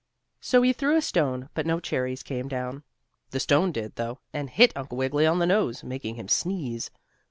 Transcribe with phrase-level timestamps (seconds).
[0.39, 2.81] So he threw a stone, but no cherries came down.
[3.29, 6.89] The stone did, though, and hit Uncle Wiggily on the nose, making him sneeze.